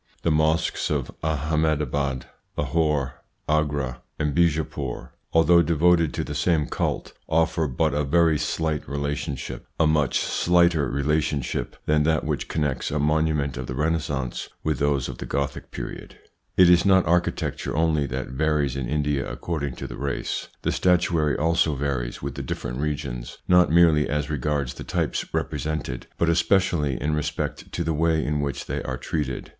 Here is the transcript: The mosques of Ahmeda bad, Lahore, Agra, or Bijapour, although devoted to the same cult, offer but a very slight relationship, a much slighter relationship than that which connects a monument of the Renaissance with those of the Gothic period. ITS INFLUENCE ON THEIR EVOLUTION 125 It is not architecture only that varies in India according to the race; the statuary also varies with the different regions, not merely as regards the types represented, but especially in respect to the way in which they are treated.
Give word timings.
The 0.23 0.31
mosques 0.31 0.89
of 0.89 1.11
Ahmeda 1.23 1.85
bad, 1.85 2.25
Lahore, 2.57 3.21
Agra, 3.47 4.01
or 4.19 4.25
Bijapour, 4.25 5.11
although 5.31 5.61
devoted 5.61 6.11
to 6.15 6.23
the 6.23 6.33
same 6.33 6.65
cult, 6.65 7.13
offer 7.29 7.67
but 7.67 7.93
a 7.93 8.03
very 8.03 8.39
slight 8.39 8.89
relationship, 8.89 9.67
a 9.79 9.85
much 9.85 10.17
slighter 10.17 10.89
relationship 10.89 11.75
than 11.85 12.01
that 12.01 12.23
which 12.23 12.47
connects 12.47 12.89
a 12.89 12.97
monument 12.97 13.57
of 13.57 13.67
the 13.67 13.75
Renaissance 13.75 14.49
with 14.63 14.79
those 14.79 15.07
of 15.07 15.19
the 15.19 15.27
Gothic 15.27 15.69
period. 15.69 16.17
ITS 16.57 16.71
INFLUENCE 16.71 16.81
ON 16.81 16.87
THEIR 16.89 16.97
EVOLUTION 17.01 17.71
125 17.73 17.73
It 17.77 17.77
is 17.77 17.77
not 17.77 17.77
architecture 17.77 17.77
only 17.77 18.05
that 18.07 18.35
varies 18.35 18.75
in 18.75 18.89
India 18.89 19.31
according 19.31 19.75
to 19.75 19.85
the 19.85 19.97
race; 19.97 20.47
the 20.63 20.71
statuary 20.71 21.37
also 21.37 21.75
varies 21.75 22.23
with 22.23 22.33
the 22.33 22.41
different 22.41 22.79
regions, 22.79 23.37
not 23.47 23.69
merely 23.71 24.09
as 24.09 24.31
regards 24.31 24.73
the 24.73 24.83
types 24.83 25.31
represented, 25.31 26.07
but 26.17 26.27
especially 26.27 26.99
in 26.99 27.13
respect 27.13 27.71
to 27.71 27.83
the 27.83 27.93
way 27.93 28.25
in 28.25 28.39
which 28.41 28.65
they 28.65 28.81
are 28.81 28.97
treated. 28.97 29.49